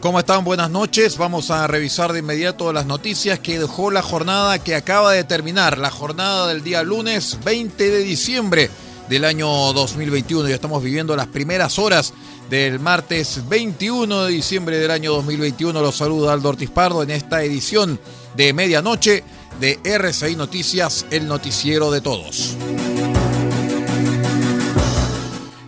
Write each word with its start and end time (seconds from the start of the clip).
¿Cómo 0.00 0.18
están? 0.18 0.44
Buenas 0.44 0.70
noches. 0.70 1.18
Vamos 1.18 1.50
a 1.50 1.66
revisar 1.66 2.14
de 2.14 2.20
inmediato 2.20 2.72
las 2.72 2.86
noticias 2.86 3.38
que 3.38 3.58
dejó 3.58 3.90
la 3.90 4.00
jornada 4.00 4.58
que 4.58 4.74
acaba 4.74 5.12
de 5.12 5.24
terminar, 5.24 5.76
la 5.76 5.90
jornada 5.90 6.46
del 6.46 6.62
día 6.62 6.82
lunes 6.82 7.38
20 7.44 7.90
de 7.90 7.98
diciembre 7.98 8.70
del 9.10 9.26
año 9.26 9.46
2021. 9.74 10.48
Ya 10.48 10.54
estamos 10.54 10.82
viviendo 10.82 11.14
las 11.16 11.26
primeras 11.26 11.78
horas 11.78 12.14
del 12.48 12.80
martes 12.80 13.46
21 13.46 14.24
de 14.24 14.32
diciembre 14.32 14.78
del 14.78 14.90
año 14.90 15.12
2021. 15.12 15.82
Los 15.82 15.96
saluda 15.96 16.32
Aldo 16.32 16.48
Ortiz 16.48 16.70
Pardo 16.70 17.02
en 17.02 17.10
esta 17.10 17.42
edición 17.42 18.00
de 18.36 18.54
medianoche 18.54 19.22
de 19.60 19.80
RCI 19.84 20.34
Noticias, 20.34 21.04
el 21.10 21.28
noticiero 21.28 21.90
de 21.90 22.00
todos. 22.00 22.56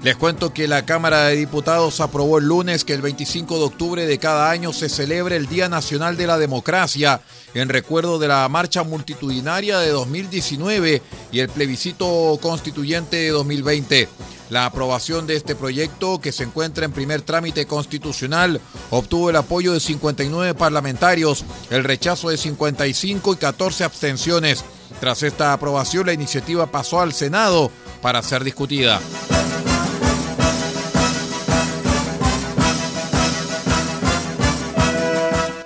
Les 0.03 0.17
cuento 0.17 0.53
que 0.53 0.67
la 0.67 0.85
Cámara 0.85 1.29
de 1.29 1.37
Diputados 1.37 2.01
aprobó 2.01 2.39
el 2.39 2.47
lunes 2.47 2.85
que 2.85 2.93
el 2.93 3.03
25 3.03 3.59
de 3.59 3.65
octubre 3.65 4.05
de 4.05 4.19
cada 4.19 4.51
año 4.51 4.73
se 4.73 4.89
celebre 4.89 5.37
el 5.37 5.47
Día 5.47 5.69
Nacional 5.69 6.17
de 6.17 6.27
la 6.27 6.39
Democracia 6.39 7.21
en 7.55 7.69
recuerdo 7.69 8.19
de 8.19 8.27
la 8.27 8.49
marcha 8.49 8.83
multitudinaria 8.83 9.79
de 9.79 9.91
2019 9.91 11.03
y 11.31 11.39
el 11.39 11.49
plebiscito 11.49 12.37
constituyente 12.43 13.17
de 13.19 13.29
2020. 13.29 14.09
La 14.51 14.67
aprobación 14.67 15.29
de 15.29 15.37
este 15.37 15.55
proyecto, 15.55 16.21
que 16.21 16.33
se 16.33 16.43
encuentra 16.43 16.85
en 16.85 16.93
primer 16.93 17.23
trámite 17.23 17.67
constitucional, 17.67 18.61
obtuvo 18.91 19.31
el 19.31 19.37
apoyo 19.37 19.73
de 19.73 19.79
59 19.79 20.55
parlamentarios, 20.55 21.45
el 21.71 21.85
rechazo 21.85 22.31
de 22.31 22.39
55 22.39 23.35
y 23.35 23.37
14 23.37 23.85
abstenciones. 23.85 24.65
Tras 24.99 25.23
esta 25.23 25.53
aprobación, 25.53 26.07
la 26.07 26.13
iniciativa 26.13 26.67
pasó 26.67 27.01
al 27.01 27.13
Senado 27.13 27.71
para 28.03 28.21
ser 28.21 28.43
discutida. 28.43 29.01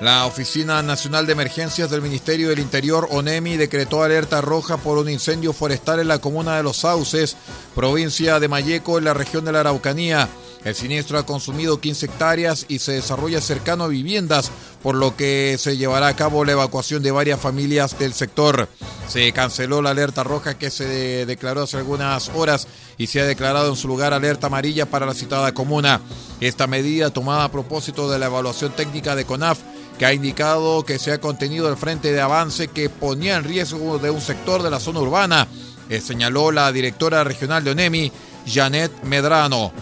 La 0.06 0.24
Oficina 0.24 0.80
Nacional 0.84 1.26
de 1.26 1.32
Emergencias 1.32 1.90
del 1.90 2.00
Ministerio 2.00 2.50
del 2.50 2.60
Interior, 2.60 3.08
ONEMI, 3.10 3.56
decretó 3.56 4.04
alerta 4.04 4.40
roja 4.40 4.76
por 4.76 4.98
un 4.98 5.10
incendio 5.10 5.52
forestal 5.52 5.98
en 5.98 6.06
la 6.06 6.20
comuna 6.20 6.56
de 6.56 6.62
Los 6.62 6.76
Sauces, 6.76 7.36
provincia 7.74 8.38
de 8.38 8.46
Mayeco, 8.46 8.98
en 8.98 9.04
la 9.04 9.14
región 9.14 9.44
de 9.44 9.50
la 9.50 9.58
Araucanía. 9.58 10.28
El 10.64 10.76
siniestro 10.76 11.18
ha 11.18 11.26
consumido 11.26 11.80
15 11.80 12.06
hectáreas 12.06 12.66
y 12.68 12.78
se 12.78 12.92
desarrolla 12.92 13.40
cercano 13.40 13.82
a 13.82 13.88
viviendas, 13.88 14.52
por 14.80 14.94
lo 14.94 15.16
que 15.16 15.56
se 15.58 15.76
llevará 15.76 16.06
a 16.06 16.14
cabo 16.14 16.44
la 16.44 16.52
evacuación 16.52 17.02
de 17.02 17.10
varias 17.10 17.40
familias 17.40 17.98
del 17.98 18.14
sector. 18.14 18.68
Se 19.08 19.32
canceló 19.32 19.82
la 19.82 19.90
alerta 19.90 20.22
roja 20.22 20.56
que 20.56 20.70
se 20.70 21.26
declaró 21.26 21.62
hace 21.62 21.78
algunas 21.78 22.28
horas 22.28 22.68
y 22.96 23.08
se 23.08 23.22
ha 23.22 23.24
declarado 23.24 23.70
en 23.70 23.76
su 23.76 23.88
lugar 23.88 24.12
alerta 24.12 24.46
amarilla 24.46 24.86
para 24.86 25.04
la 25.04 25.14
citada 25.14 25.52
comuna. 25.52 26.00
Esta 26.40 26.68
medida 26.68 27.10
tomada 27.10 27.42
a 27.42 27.50
propósito 27.50 28.08
de 28.08 28.20
la 28.20 28.26
evaluación 28.26 28.70
técnica 28.70 29.16
de 29.16 29.24
CONAF 29.24 29.58
que 29.98 30.06
ha 30.06 30.12
indicado 30.12 30.84
que 30.84 30.98
se 30.98 31.12
ha 31.12 31.20
contenido 31.20 31.68
el 31.68 31.76
frente 31.76 32.12
de 32.12 32.20
avance 32.20 32.68
que 32.68 32.88
ponía 32.88 33.36
en 33.36 33.44
riesgo 33.44 33.98
de 33.98 34.10
un 34.10 34.20
sector 34.20 34.62
de 34.62 34.70
la 34.70 34.80
zona 34.80 35.00
urbana, 35.00 35.46
eh, 35.88 36.00
señaló 36.00 36.50
la 36.52 36.70
directora 36.72 37.24
regional 37.24 37.64
de 37.64 37.70
ONEMI, 37.70 38.12
Janet 38.46 39.02
Medrano. 39.02 39.72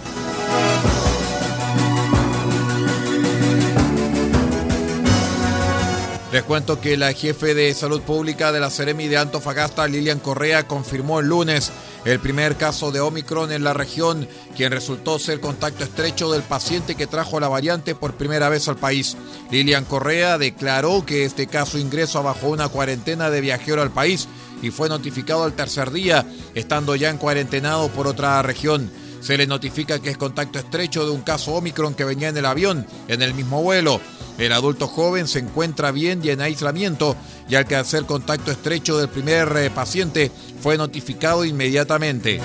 Les 6.35 6.43
cuento 6.43 6.81
que 6.81 6.97
la 6.97 7.13
jefe 7.13 7.55
de 7.55 7.73
salud 7.75 8.03
pública 8.03 8.51
de 8.51 8.59
la 8.59 8.69
Ceremi 8.69 9.07
de 9.07 9.19
Antofagasta, 9.19 9.87
Lilian 9.87 10.19
Correa, 10.19 10.67
confirmó 10.67 11.21
el 11.21 11.29
lunes 11.29 11.71
el 12.05 12.19
primer 12.19 12.57
caso 12.57 12.91
de 12.91 12.99
Omicron 12.99 13.53
en 13.53 13.63
la 13.63 13.73
región, 13.73 14.27
quien 14.57 14.73
resultó 14.73 15.21
ser 15.21 15.39
contacto 15.39 15.85
estrecho 15.85 16.33
del 16.33 16.43
paciente 16.43 16.97
que 16.97 17.07
trajo 17.07 17.39
la 17.39 17.47
variante 17.47 17.95
por 17.95 18.15
primera 18.15 18.49
vez 18.49 18.67
al 18.67 18.75
país. 18.75 19.17
Lilian 19.53 19.85
Correa 19.85 20.37
declaró 20.37 21.07
que 21.07 21.25
este 21.25 21.47
caso 21.47 21.79
ingresó 21.79 22.25
bajo 22.25 22.49
una 22.49 22.67
cuarentena 22.67 23.31
de 23.31 23.41
viajero 23.41 23.81
al 23.81 23.93
país 23.93 24.27
y 24.61 24.73
fue 24.73 24.89
notificado 24.89 25.45
al 25.45 25.53
tercer 25.53 25.93
día, 25.93 26.27
estando 26.57 26.97
ya 26.97 27.11
en 27.11 27.19
cuarentenado 27.19 27.91
por 27.91 28.09
otra 28.09 28.43
región. 28.43 28.91
Se 29.21 29.39
le 29.39 29.47
notifica 29.47 30.01
que 30.01 30.11
es 30.11 30.19
contacto 30.19 30.59
estrecho 30.59 31.07
de 31.07 31.13
un 31.13 31.23
caso 31.23 31.55
Omicron 31.55 31.95
que 31.95 32.05
venía 32.05 32.29
en 32.29 32.37
el 32.37 32.45
avión, 32.45 32.89
en 33.07 33.23
el 33.23 33.35
mismo 33.35 33.63
vuelo. 33.63 34.01
El 34.39 34.53
adulto 34.53 34.89
joven 34.89 35.29
se 35.29 35.39
encuentra 35.39 35.93
bien 35.93 36.21
y 36.25 36.31
en 36.31 36.41
aislamiento 36.41 37.17
y 37.49 37.55
al 37.55 37.67
que 37.67 37.77
hacer 37.77 38.05
contacto 38.05 38.51
estrecho 38.51 38.99
del 38.99 39.09
primer 39.09 39.57
eh, 39.57 39.71
paciente 39.71 40.31
fue 40.61 40.77
notificado 40.77 41.45
inmediatamente. 41.45 42.41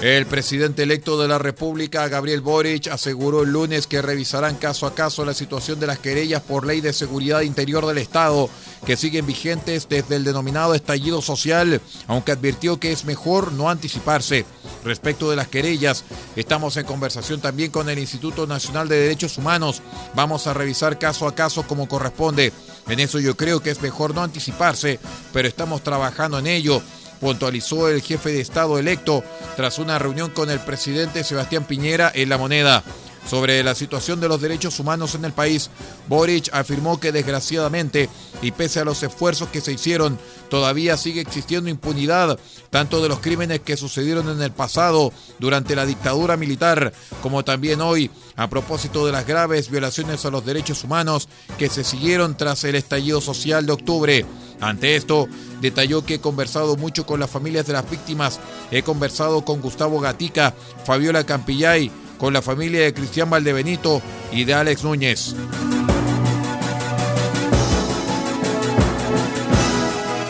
El 0.00 0.24
presidente 0.24 0.84
electo 0.84 1.20
de 1.20 1.28
la 1.28 1.36
República, 1.36 2.08
Gabriel 2.08 2.40
Boric, 2.40 2.86
aseguró 2.86 3.42
el 3.42 3.50
lunes 3.50 3.86
que 3.86 4.00
revisarán 4.00 4.56
caso 4.56 4.86
a 4.86 4.94
caso 4.94 5.26
la 5.26 5.34
situación 5.34 5.78
de 5.78 5.86
las 5.86 5.98
querellas 5.98 6.40
por 6.40 6.64
ley 6.64 6.80
de 6.80 6.94
seguridad 6.94 7.42
interior 7.42 7.84
del 7.84 7.98
Estado, 7.98 8.48
que 8.86 8.96
siguen 8.96 9.26
vigentes 9.26 9.90
desde 9.90 10.16
el 10.16 10.24
denominado 10.24 10.74
estallido 10.74 11.20
social, 11.20 11.82
aunque 12.06 12.32
advirtió 12.32 12.80
que 12.80 12.92
es 12.92 13.04
mejor 13.04 13.52
no 13.52 13.68
anticiparse. 13.68 14.46
Respecto 14.86 15.28
de 15.28 15.36
las 15.36 15.48
querellas, 15.48 16.04
estamos 16.34 16.78
en 16.78 16.86
conversación 16.86 17.42
también 17.42 17.70
con 17.70 17.90
el 17.90 17.98
Instituto 17.98 18.46
Nacional 18.46 18.88
de 18.88 18.96
Derechos 18.96 19.36
Humanos. 19.36 19.82
Vamos 20.14 20.46
a 20.46 20.54
revisar 20.54 20.98
caso 20.98 21.28
a 21.28 21.34
caso 21.34 21.66
como 21.66 21.88
corresponde. 21.88 22.54
En 22.88 23.00
eso 23.00 23.20
yo 23.20 23.36
creo 23.36 23.60
que 23.60 23.70
es 23.70 23.82
mejor 23.82 24.14
no 24.14 24.22
anticiparse, 24.22 24.98
pero 25.34 25.46
estamos 25.46 25.84
trabajando 25.84 26.38
en 26.38 26.46
ello 26.46 26.80
puntualizó 27.20 27.88
el 27.88 28.02
jefe 28.02 28.32
de 28.32 28.40
Estado 28.40 28.78
electo 28.78 29.22
tras 29.56 29.78
una 29.78 29.98
reunión 29.98 30.30
con 30.30 30.50
el 30.50 30.58
presidente 30.60 31.22
Sebastián 31.22 31.64
Piñera 31.64 32.10
en 32.14 32.28
La 32.28 32.38
Moneda. 32.38 32.82
Sobre 33.28 33.62
la 33.62 33.74
situación 33.74 34.20
de 34.20 34.28
los 34.28 34.40
derechos 34.40 34.80
humanos 34.80 35.14
en 35.14 35.24
el 35.24 35.32
país, 35.32 35.70
Boric 36.08 36.48
afirmó 36.52 36.98
que 36.98 37.12
desgraciadamente, 37.12 38.08
y 38.42 38.50
pese 38.50 38.80
a 38.80 38.84
los 38.84 39.02
esfuerzos 39.02 39.48
que 39.50 39.60
se 39.60 39.72
hicieron, 39.72 40.18
todavía 40.48 40.96
sigue 40.96 41.20
existiendo 41.20 41.70
impunidad, 41.70 42.38
tanto 42.70 43.00
de 43.00 43.08
los 43.08 43.20
crímenes 43.20 43.60
que 43.60 43.76
sucedieron 43.76 44.28
en 44.28 44.42
el 44.42 44.50
pasado 44.50 45.12
durante 45.38 45.76
la 45.76 45.86
dictadura 45.86 46.36
militar, 46.36 46.92
como 47.22 47.44
también 47.44 47.80
hoy, 47.80 48.10
a 48.36 48.48
propósito 48.48 49.06
de 49.06 49.12
las 49.12 49.26
graves 49.26 49.70
violaciones 49.70 50.24
a 50.24 50.30
los 50.30 50.44
derechos 50.44 50.82
humanos 50.82 51.28
que 51.58 51.68
se 51.68 51.84
siguieron 51.84 52.36
tras 52.36 52.64
el 52.64 52.74
estallido 52.74 53.20
social 53.20 53.64
de 53.66 53.72
octubre. 53.72 54.26
Ante 54.60 54.96
esto, 54.96 55.28
detalló 55.60 56.04
que 56.04 56.14
he 56.14 56.20
conversado 56.20 56.76
mucho 56.76 57.06
con 57.06 57.20
las 57.20 57.30
familias 57.30 57.66
de 57.66 57.74
las 57.74 57.88
víctimas, 57.88 58.40
he 58.70 58.82
conversado 58.82 59.44
con 59.44 59.60
Gustavo 59.60 60.00
Gatica, 60.00 60.54
Fabiola 60.84 61.24
Campillay, 61.24 61.90
con 62.20 62.34
la 62.34 62.42
familia 62.42 62.82
de 62.82 62.94
Cristian 62.94 63.30
Valdebenito 63.30 64.02
y 64.30 64.44
de 64.44 64.54
Alex 64.54 64.84
Núñez. 64.84 65.34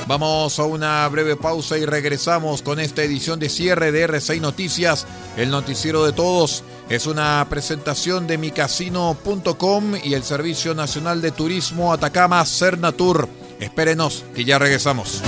Vamos 0.06 0.58
a 0.58 0.64
una 0.64 1.06
breve 1.08 1.36
pausa 1.36 1.78
y 1.78 1.84
regresamos 1.84 2.62
con 2.62 2.80
esta 2.80 3.02
edición 3.02 3.38
de 3.38 3.48
cierre 3.48 3.92
de 3.92 4.08
R6 4.08 4.40
Noticias, 4.40 5.06
el 5.36 5.50
noticiero 5.50 6.04
de 6.04 6.12
todos. 6.12 6.64
Es 6.88 7.06
una 7.06 7.46
presentación 7.48 8.26
de 8.26 8.36
micasino.com 8.36 9.94
y 10.02 10.14
el 10.14 10.24
Servicio 10.24 10.74
Nacional 10.74 11.22
de 11.22 11.30
Turismo 11.30 11.92
Atacama 11.92 12.44
Cernatur. 12.44 13.28
Espérenos, 13.60 14.24
que 14.34 14.44
ya 14.44 14.58
regresamos. 14.58 15.22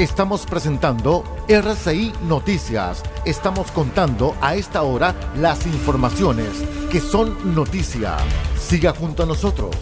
Estamos 0.00 0.46
presentando 0.46 1.22
RCI 1.46 2.14
Noticias. 2.26 3.02
Estamos 3.26 3.70
contando 3.70 4.34
a 4.40 4.54
esta 4.54 4.80
hora 4.80 5.14
las 5.36 5.66
informaciones 5.66 6.48
que 6.90 7.02
son 7.02 7.54
noticia. 7.54 8.16
Siga 8.58 8.94
junto 8.94 9.24
a 9.24 9.26
nosotros. 9.26 9.76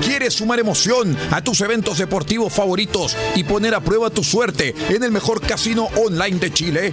¿Quieres 0.00 0.34
sumar 0.34 0.60
emoción 0.60 1.16
a 1.32 1.42
tus 1.42 1.60
eventos 1.60 1.98
deportivos 1.98 2.52
favoritos 2.52 3.16
y 3.34 3.42
poner 3.42 3.74
a 3.74 3.80
prueba 3.80 4.08
tu 4.08 4.22
suerte 4.22 4.72
en 4.88 5.02
el 5.02 5.10
mejor 5.10 5.40
casino 5.40 5.88
online 5.96 6.38
de 6.38 6.52
Chile? 6.52 6.92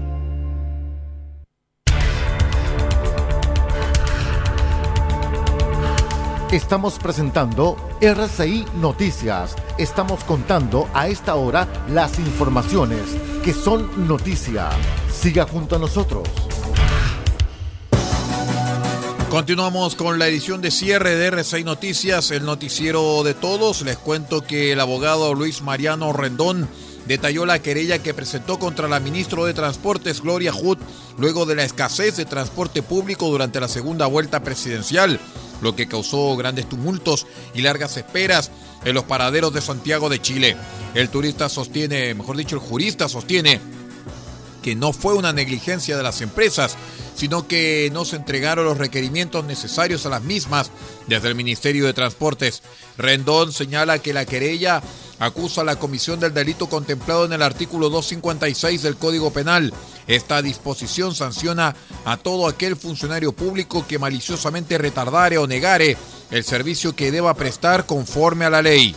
Estamos 6.51 6.99
presentando 6.99 7.77
RCI 8.01 8.65
Noticias. 8.75 9.55
Estamos 9.77 10.25
contando 10.25 10.89
a 10.93 11.07
esta 11.07 11.35
hora 11.35 11.65
las 11.87 12.19
informaciones 12.19 13.03
que 13.41 13.53
son 13.53 14.05
noticia. 14.05 14.67
Siga 15.09 15.47
junto 15.47 15.77
a 15.77 15.79
nosotros. 15.79 16.27
Continuamos 19.29 19.95
con 19.95 20.19
la 20.19 20.27
edición 20.27 20.59
de 20.59 20.71
cierre 20.71 21.15
de 21.15 21.27
RCI 21.27 21.63
Noticias, 21.63 22.31
el 22.31 22.43
noticiero 22.43 23.23
de 23.23 23.33
todos. 23.33 23.83
Les 23.83 23.95
cuento 23.95 24.41
que 24.41 24.73
el 24.73 24.81
abogado 24.81 25.33
Luis 25.33 25.61
Mariano 25.61 26.11
Rendón 26.11 26.67
detalló 27.07 27.45
la 27.45 27.59
querella 27.59 28.03
que 28.03 28.13
presentó 28.13 28.59
contra 28.59 28.89
la 28.89 28.99
ministra 28.99 29.41
de 29.45 29.53
Transportes 29.53 30.19
Gloria 30.19 30.51
Hood 30.51 30.79
luego 31.17 31.45
de 31.45 31.55
la 31.55 31.63
escasez 31.63 32.17
de 32.17 32.25
transporte 32.25 32.83
público 32.83 33.29
durante 33.29 33.61
la 33.61 33.69
segunda 33.69 34.05
vuelta 34.05 34.41
presidencial 34.41 35.17
lo 35.61 35.75
que 35.75 35.87
causó 35.87 36.35
grandes 36.35 36.67
tumultos 36.67 37.27
y 37.53 37.61
largas 37.61 37.97
esperas 37.97 38.51
en 38.83 38.95
los 38.95 39.03
paraderos 39.03 39.53
de 39.53 39.61
Santiago 39.61 40.09
de 40.09 40.21
Chile. 40.21 40.57
El 40.93 41.09
turista 41.09 41.49
sostiene, 41.49 42.13
mejor 42.13 42.37
dicho, 42.37 42.55
el 42.55 42.61
jurista 42.61 43.07
sostiene 43.07 43.59
que 44.61 44.75
no 44.75 44.93
fue 44.93 45.13
una 45.15 45.33
negligencia 45.33 45.97
de 45.97 46.03
las 46.03 46.21
empresas, 46.21 46.77
sino 47.15 47.47
que 47.47 47.89
no 47.93 48.05
se 48.05 48.15
entregaron 48.15 48.65
los 48.65 48.77
requerimientos 48.77 49.43
necesarios 49.45 50.05
a 50.05 50.09
las 50.09 50.23
mismas 50.23 50.71
desde 51.07 51.27
el 51.27 51.35
Ministerio 51.35 51.85
de 51.85 51.93
Transportes. 51.93 52.61
Rendón 52.97 53.51
señala 53.51 53.99
que 53.99 54.13
la 54.13 54.25
querella 54.25 54.81
acusa 55.21 55.61
a 55.61 55.63
la 55.63 55.77
comisión 55.77 56.19
del 56.19 56.33
delito 56.33 56.67
contemplado 56.67 57.25
en 57.25 57.33
el 57.33 57.43
artículo 57.43 57.89
256 57.89 58.81
del 58.81 58.97
Código 58.97 59.31
Penal. 59.31 59.71
Esta 60.07 60.41
disposición 60.41 61.13
sanciona 61.13 61.75
a 62.05 62.17
todo 62.17 62.47
aquel 62.47 62.75
funcionario 62.75 63.31
público 63.31 63.85
que 63.87 63.99
maliciosamente 63.99 64.79
retardare 64.79 65.37
o 65.37 65.45
negare 65.45 65.95
el 66.31 66.43
servicio 66.43 66.95
que 66.95 67.11
deba 67.11 67.35
prestar 67.35 67.85
conforme 67.85 68.45
a 68.45 68.49
la 68.49 68.63
ley. 68.63 68.95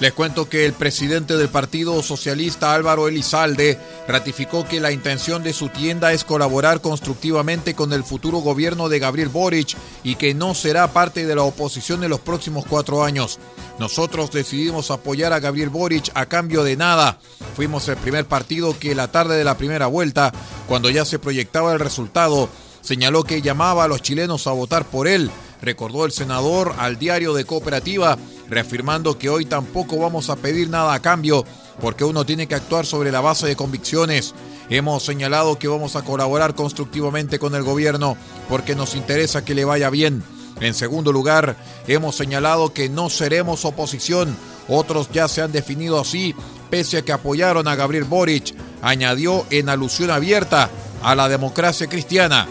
Les 0.00 0.14
cuento 0.14 0.48
que 0.48 0.64
el 0.64 0.72
presidente 0.72 1.36
del 1.36 1.50
Partido 1.50 2.02
Socialista 2.02 2.72
Álvaro 2.72 3.06
Elizalde 3.06 3.78
ratificó 4.08 4.66
que 4.66 4.80
la 4.80 4.92
intención 4.92 5.42
de 5.42 5.52
su 5.52 5.68
tienda 5.68 6.14
es 6.14 6.24
colaborar 6.24 6.80
constructivamente 6.80 7.74
con 7.74 7.92
el 7.92 8.02
futuro 8.02 8.38
gobierno 8.38 8.88
de 8.88 8.98
Gabriel 8.98 9.28
Boric 9.28 9.76
y 10.02 10.14
que 10.14 10.32
no 10.32 10.54
será 10.54 10.90
parte 10.94 11.26
de 11.26 11.34
la 11.34 11.42
oposición 11.42 12.02
en 12.02 12.08
los 12.08 12.20
próximos 12.20 12.64
cuatro 12.64 13.04
años. 13.04 13.38
Nosotros 13.78 14.30
decidimos 14.30 14.90
apoyar 14.90 15.34
a 15.34 15.40
Gabriel 15.40 15.68
Boric 15.68 16.10
a 16.14 16.24
cambio 16.24 16.64
de 16.64 16.78
nada. 16.78 17.18
Fuimos 17.54 17.86
el 17.88 17.98
primer 17.98 18.24
partido 18.24 18.78
que 18.78 18.94
la 18.94 19.12
tarde 19.12 19.36
de 19.36 19.44
la 19.44 19.58
primera 19.58 19.86
vuelta, 19.86 20.32
cuando 20.66 20.88
ya 20.88 21.04
se 21.04 21.18
proyectaba 21.18 21.74
el 21.74 21.78
resultado, 21.78 22.48
señaló 22.80 23.22
que 23.22 23.42
llamaba 23.42 23.84
a 23.84 23.88
los 23.88 24.00
chilenos 24.00 24.46
a 24.46 24.52
votar 24.52 24.86
por 24.86 25.08
él 25.08 25.30
recordó 25.62 26.04
el 26.04 26.12
senador 26.12 26.74
al 26.78 26.98
diario 26.98 27.34
de 27.34 27.44
Cooperativa, 27.44 28.18
reafirmando 28.50 29.16
que 29.16 29.30
hoy 29.30 29.46
tampoco 29.46 29.96
vamos 29.96 30.28
a 30.28 30.36
pedir 30.36 30.68
nada 30.68 30.92
a 30.92 31.00
cambio, 31.00 31.44
porque 31.80 32.04
uno 32.04 32.26
tiene 32.26 32.46
que 32.46 32.56
actuar 32.56 32.84
sobre 32.84 33.12
la 33.12 33.20
base 33.20 33.46
de 33.46 33.56
convicciones. 33.56 34.34
Hemos 34.68 35.04
señalado 35.04 35.58
que 35.58 35.68
vamos 35.68 35.96
a 35.96 36.02
colaborar 36.02 36.54
constructivamente 36.54 37.38
con 37.38 37.54
el 37.54 37.62
gobierno 37.62 38.16
porque 38.48 38.74
nos 38.74 38.94
interesa 38.94 39.44
que 39.44 39.54
le 39.54 39.64
vaya 39.64 39.88
bien. 39.88 40.22
En 40.60 40.74
segundo 40.74 41.12
lugar, 41.12 41.56
hemos 41.86 42.16
señalado 42.16 42.74
que 42.74 42.88
no 42.88 43.08
seremos 43.08 43.64
oposición. 43.64 44.36
Otros 44.68 45.08
ya 45.10 45.26
se 45.26 45.40
han 45.40 45.52
definido 45.52 45.98
así, 45.98 46.34
pese 46.68 46.98
a 46.98 47.02
que 47.02 47.12
apoyaron 47.12 47.66
a 47.66 47.76
Gabriel 47.76 48.04
Boric, 48.04 48.54
añadió 48.82 49.46
en 49.50 49.68
alusión 49.68 50.10
abierta 50.10 50.68
a 51.02 51.14
la 51.14 51.28
democracia 51.28 51.86
cristiana. 51.86 52.46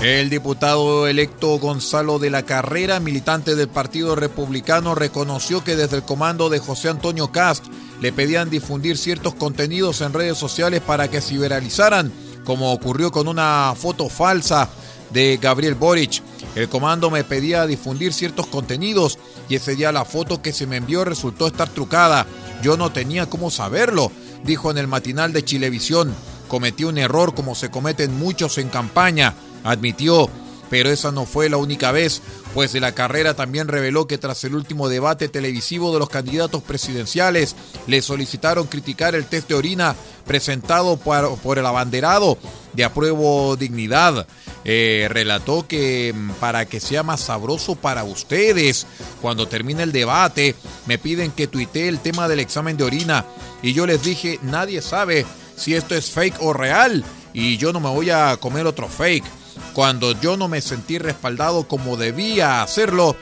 El 0.00 0.30
diputado 0.30 1.06
electo 1.06 1.58
Gonzalo 1.58 2.18
de 2.18 2.30
la 2.30 2.42
Carrera, 2.44 3.00
militante 3.00 3.54
del 3.54 3.68
Partido 3.68 4.16
Republicano, 4.16 4.94
reconoció 4.94 5.62
que 5.62 5.76
desde 5.76 5.96
el 5.96 6.04
comando 6.04 6.48
de 6.48 6.58
José 6.58 6.88
Antonio 6.88 7.30
Cast 7.30 7.66
le 8.00 8.10
pedían 8.10 8.48
difundir 8.48 8.96
ciertos 8.96 9.34
contenidos 9.34 10.00
en 10.00 10.14
redes 10.14 10.38
sociales 10.38 10.80
para 10.80 11.08
que 11.08 11.20
se 11.20 11.36
viralizaran, 11.36 12.10
como 12.46 12.72
ocurrió 12.72 13.12
con 13.12 13.28
una 13.28 13.74
foto 13.76 14.08
falsa 14.08 14.70
de 15.10 15.36
Gabriel 15.36 15.74
Boric. 15.74 16.22
El 16.54 16.70
comando 16.70 17.10
me 17.10 17.22
pedía 17.22 17.66
difundir 17.66 18.14
ciertos 18.14 18.46
contenidos 18.46 19.18
y 19.50 19.56
ese 19.56 19.76
día 19.76 19.92
la 19.92 20.06
foto 20.06 20.40
que 20.40 20.54
se 20.54 20.66
me 20.66 20.78
envió 20.78 21.04
resultó 21.04 21.46
estar 21.46 21.68
trucada. 21.68 22.26
Yo 22.62 22.78
no 22.78 22.90
tenía 22.90 23.26
cómo 23.26 23.50
saberlo, 23.50 24.10
dijo 24.44 24.70
en 24.70 24.78
el 24.78 24.88
matinal 24.88 25.34
de 25.34 25.44
Chilevisión. 25.44 26.14
Cometí 26.48 26.84
un 26.84 26.96
error 26.96 27.34
como 27.34 27.54
se 27.54 27.70
cometen 27.70 28.18
muchos 28.18 28.56
en 28.56 28.70
campaña 28.70 29.34
admitió, 29.64 30.30
pero 30.70 30.90
esa 30.90 31.10
no 31.10 31.26
fue 31.26 31.50
la 31.50 31.56
única 31.56 31.90
vez, 31.90 32.22
pues 32.54 32.72
de 32.72 32.80
la 32.80 32.92
carrera 32.92 33.34
también 33.34 33.66
reveló 33.68 34.06
que 34.06 34.18
tras 34.18 34.44
el 34.44 34.54
último 34.54 34.88
debate 34.88 35.28
televisivo 35.28 35.92
de 35.92 35.98
los 35.98 36.08
candidatos 36.08 36.62
presidenciales, 36.62 37.56
le 37.88 38.00
solicitaron 38.00 38.68
criticar 38.68 39.16
el 39.16 39.26
test 39.26 39.48
de 39.48 39.56
orina 39.56 39.96
presentado 40.26 40.96
por, 40.96 41.58
el 41.58 41.66
abanderado 41.66 42.38
de 42.72 42.84
apruebo 42.84 43.56
dignidad. 43.56 44.26
Eh, 44.64 45.08
relató 45.10 45.66
que 45.66 46.14
mm, 46.14 46.32
para 46.34 46.66
que 46.66 46.80
sea 46.80 47.02
más 47.02 47.20
sabroso 47.20 47.74
para 47.74 48.04
ustedes, 48.04 48.86
cuando 49.20 49.48
termine 49.48 49.82
el 49.82 49.90
debate, 49.90 50.54
me 50.86 50.98
piden 50.98 51.32
que 51.32 51.48
tuitee 51.48 51.88
el 51.88 51.98
tema 51.98 52.28
del 52.28 52.40
examen 52.40 52.76
de 52.76 52.84
orina 52.84 53.24
y 53.62 53.72
yo 53.72 53.86
les 53.86 54.02
dije, 54.02 54.38
nadie 54.42 54.82
sabe 54.82 55.26
si 55.56 55.74
esto 55.74 55.94
es 55.94 56.10
fake 56.10 56.36
o 56.40 56.52
real 56.52 57.04
y 57.32 57.56
yo 57.56 57.72
no 57.72 57.80
me 57.80 57.88
voy 57.88 58.10
a 58.10 58.36
comer 58.36 58.66
otro 58.66 58.88
fake 58.88 59.24
Cuando 59.72 60.18
yo 60.20 60.36
no 60.36 60.48
me 60.48 60.60
sentí 60.60 60.98
respaldado 60.98 61.68
como 61.68 61.96
debía 61.96 62.62
hacerlo, 62.62 63.16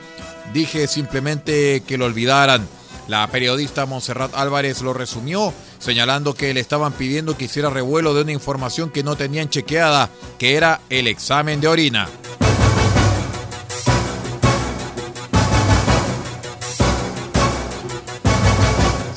dije 0.53 0.87
simplemente 0.87 1.83
que 1.85 1.97
lo 1.97 2.05
olvidaran. 2.05 2.67
La 3.07 3.25
periodista 3.27 3.85
Montserrat 3.85 4.35
Álvarez 4.35 4.81
lo 4.81 4.93
resumió, 4.93 5.53
señalando 5.79 6.35
que 6.35 6.53
le 6.53 6.59
estaban 6.59 6.93
pidiendo 6.93 7.37
que 7.37 7.45
hiciera 7.45 7.69
revuelo 7.69 8.13
de 8.13 8.21
una 8.21 8.31
información 8.31 8.91
que 8.91 9.03
no 9.03 9.15
tenían 9.15 9.49
chequeada, 9.49 10.09
que 10.37 10.55
era 10.55 10.81
el 10.89 11.07
examen 11.07 11.59
de 11.59 11.67
orina. 11.67 12.07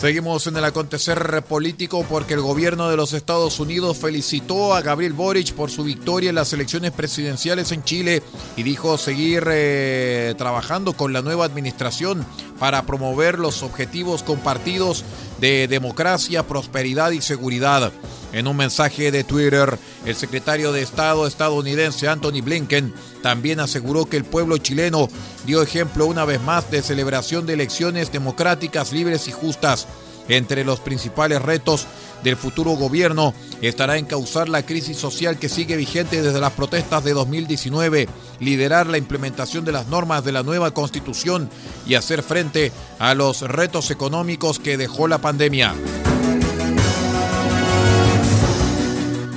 Seguimos 0.03 0.49
en 0.49 0.57
el 0.57 0.65
acontecer 0.65 1.45
político 1.49 2.05
porque 2.11 2.35
el 2.35 2.41
gobierno 2.41 2.91
de 2.91 2.97
los 2.97 3.13
Estados 3.13 3.61
Unidos 3.61 3.99
felicitó 3.99 4.75
a 4.75 4.83
Gabriel 4.83 5.13
Boric 5.13 5.53
por 5.53 5.71
su 5.71 5.85
victoria 5.85 6.31
en 6.31 6.35
las 6.35 6.53
elecciones 6.53 6.91
presidenciales 6.91 7.71
en 7.71 7.85
Chile 7.85 8.21
y 8.57 8.65
dijo 8.65 8.99
seguir 8.99 9.45
eh, 9.49 10.35
trabajando 10.37 10.95
con 10.95 11.13
la 11.13 11.23
nueva 11.23 11.45
administración 11.45 12.27
para 12.59 12.83
promover 12.83 13.39
los 13.39 13.63
objetivos 13.63 14.25
compartidos 14.25 15.05
de 15.39 15.69
democracia, 15.69 16.49
prosperidad 16.49 17.13
y 17.13 17.21
seguridad. 17.21 17.93
En 18.33 18.47
un 18.47 18.57
mensaje 18.57 19.11
de 19.11 19.25
Twitter, 19.25 19.79
el 20.07 20.17
secretario 20.17 20.73
de 20.73 20.81
Estado 20.83 21.27
estadounidense 21.27 22.09
Anthony 22.09 22.41
Blinken 22.43 22.95
también 23.23 23.61
aseguró 23.61 24.07
que 24.07 24.17
el 24.17 24.25
pueblo 24.25 24.57
chileno 24.57 25.09
dio 25.45 25.63
ejemplo 25.63 26.07
una 26.07 26.25
vez 26.25 26.41
más 26.41 26.71
de 26.71 26.83
celebración 26.83 27.45
de 27.45 27.53
elecciones 27.53 28.11
democráticas, 28.11 28.93
libres 28.93 29.29
y 29.29 29.33
justas. 29.33 29.87
Entre 30.29 30.65
los 30.65 30.81
principales 30.81 31.43
retos 31.43 31.87
del 32.23 32.37
futuro 32.37 32.71
gobierno 32.73 33.35
estará 33.61 33.99
encauzar 33.99 34.49
la 34.49 34.65
crisis 34.65 34.97
social 34.97 35.39
que 35.39 35.49
sigue 35.49 35.77
vigente 35.77 36.23
desde 36.23 36.41
las 36.41 36.53
protestas 36.53 37.05
de 37.05 37.13
2019, 37.13 38.09
liderar 38.41 38.87
la 38.87 38.99
implementación 38.99 39.65
de 39.65 39.73
las 39.73 39.89
normas 39.89 40.25
de 40.25 40.33
la 40.33 40.43
nueva 40.43 40.73
constitución 40.73 41.51
y 41.87 41.97
hacer 41.97 42.23
frente 42.23 42.73
a 42.99 43.15
los 43.15 43.43
retos 43.43 43.91
económicos 43.91 44.59
que 44.59 44.77
dejó 44.77 45.09
la 45.09 45.19
pandemia. 45.19 45.75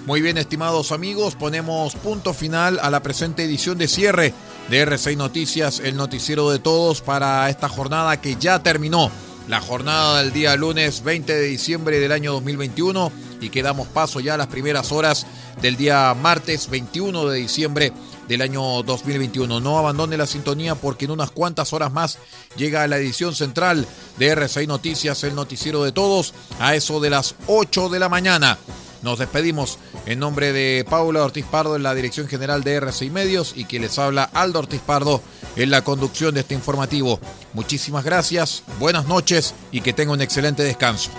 Muy 0.06 0.22
bien, 0.22 0.38
estimados 0.38 0.92
amigos, 0.92 1.34
ponemos 1.34 1.96
punto 1.96 2.36
final 2.36 2.78
a 2.80 2.92
la 2.92 3.02
presente 3.02 3.44
edición 3.44 3.80
de 3.80 3.88
cierre 3.88 4.36
de 4.70 4.86
R6 4.86 5.18
Noticias, 5.18 5.80
el 5.80 5.98
noticiero 5.98 6.52
de 6.52 6.60
todos 6.60 7.02
para 7.02 7.50
esta 7.50 7.68
jornada 7.70 8.22
que 8.22 8.36
ya 8.36 8.62
terminó. 8.62 9.10
La 9.48 9.62
jornada 9.62 10.22
del 10.22 10.32
día 10.32 10.56
lunes 10.58 11.04
20 11.04 11.34
de 11.34 11.48
diciembre 11.48 12.00
del 12.00 12.12
año 12.12 12.34
2021 12.34 13.12
y 13.42 13.50
que 13.50 13.64
damos 13.64 13.88
paso 13.88 14.20
ya 14.20 14.36
a 14.36 14.38
las 14.38 14.46
primeras 14.46 14.92
horas 14.92 15.26
del 15.60 15.76
día 15.76 16.14
martes 16.14 16.70
21 16.70 17.26
de 17.26 17.40
diciembre 17.40 17.92
del 18.28 18.44
año 18.44 18.84
2021. 18.84 19.60
No 19.60 19.80
abandone 19.80 20.18
la 20.18 20.28
sintonía 20.28 20.76
porque 20.76 21.06
en 21.06 21.12
unas 21.12 21.32
cuantas 21.32 21.74
horas 21.74 21.92
más 21.92 22.20
llega 22.56 22.88
la 22.88 22.98
edición 22.98 23.34
central 23.34 23.88
de 24.20 24.36
R6 24.38 24.68
Noticias, 24.68 25.24
el 25.24 25.34
noticiero 25.34 25.84
de 25.84 25.92
todos, 25.92 26.36
a 26.60 26.76
eso 26.76 27.00
de 27.00 27.10
las 27.10 27.34
8 27.48 27.90
de 27.90 28.00
la 28.00 28.10
mañana. 28.10 28.60
Nos 29.06 29.20
despedimos 29.20 29.78
en 30.08 30.18
nombre 30.18 30.52
de 30.52 30.84
Paula 30.90 31.24
Ortiz 31.24 31.46
Pardo 31.46 31.76
en 31.76 31.84
la 31.84 31.94
dirección 31.94 32.28
general 32.28 32.64
de 32.64 32.74
RCI 32.74 33.12
Medios 33.12 33.54
y 33.56 33.66
que 33.66 33.80
les 33.80 34.00
habla 34.00 34.24
Aldo 34.34 34.58
Ortiz 34.58 34.82
Pardo 34.82 35.22
en 35.56 35.70
la 35.70 35.84
conducción 35.84 36.34
de 36.34 36.40
este 36.40 36.56
informativo. 36.56 37.20
Muchísimas 37.54 38.04
gracias, 38.04 38.64
buenas 38.80 39.06
noches 39.06 39.54
y 39.72 39.82
que 39.82 39.94
tenga 39.94 40.12
un 40.12 40.22
excelente 40.22 40.64
descanso. 40.64 41.12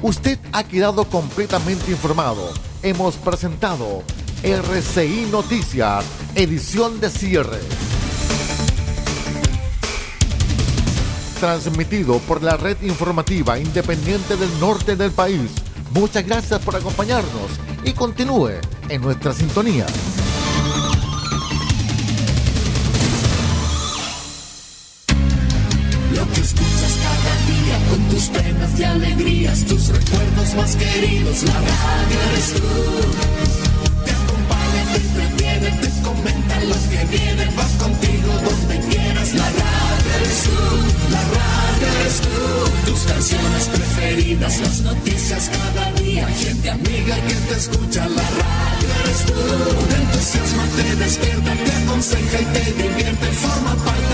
Usted 0.00 0.38
ha 0.52 0.64
quedado 0.64 1.04
completamente 1.04 1.90
informado. 1.90 2.50
Hemos 2.82 3.16
presentado 3.16 4.02
RCI 4.42 5.28
Noticias, 5.30 6.06
edición 6.34 7.00
de 7.00 7.10
cierre. 7.10 7.89
Transmitido 11.40 12.18
por 12.18 12.42
la 12.42 12.56
red 12.58 12.76
informativa 12.82 13.58
independiente 13.58 14.36
del 14.36 14.60
norte 14.60 14.94
del 14.94 15.10
país. 15.10 15.50
Muchas 15.92 16.26
gracias 16.26 16.60
por 16.60 16.76
acompañarnos 16.76 17.50
y 17.82 17.92
continúe 17.92 18.60
en 18.90 19.00
nuestra 19.00 19.32
sintonía. 19.32 19.86
Lo 26.14 26.30
que 26.30 26.40
escuchas 26.42 26.98
cada 27.02 27.34
día 27.46 27.88
con 27.88 28.08
tus 28.10 28.24
penas 28.24 28.78
y 28.78 28.84
alegrías, 28.84 29.64
tus 29.64 29.88
recuerdos 29.88 30.54
más 30.56 30.76
queridos, 30.76 31.42
la 31.44 31.54
radio 31.54 32.20
eres 32.32 32.52
tú. 32.52 32.60
Te 34.04 34.10
acompaña, 34.10 34.92
te 34.92 34.96
entretiene, 35.00 35.70
te 35.80 36.02
comenta 36.02 36.60
lo 36.64 36.74
que 36.90 37.16
viene, 37.16 37.50
noticias 45.30 45.50
cada 45.50 45.92
día, 45.92 46.26
gente 46.26 46.70
amiga 46.70 47.14
que 47.26 47.34
te 47.34 47.54
escucha, 47.54 48.08
la 48.08 48.22
radio 48.22 48.88
eres 49.04 49.26
tú. 49.26 49.32
Te 49.88 49.96
entusiasma, 49.96 50.64
te 50.76 50.96
despierta, 50.96 51.52
te 51.54 51.72
aconseja 51.72 52.40
y 52.40 52.44
te 52.46 52.82
divierte, 52.82 53.26
forma 53.26 53.74
parte 53.84 54.09